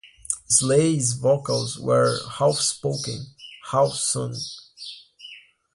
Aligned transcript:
Sley's 0.47 1.13
vocals 1.13 1.77
were 1.77 2.17
half-spoken, 2.27 3.35
half-sung. 3.69 4.35